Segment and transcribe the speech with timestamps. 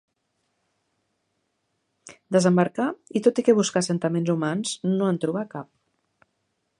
[2.35, 5.73] Desembarcà i tot i que buscà assentaments humans no en trobà cap.